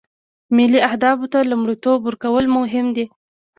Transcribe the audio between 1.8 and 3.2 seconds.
ورکول مهم دي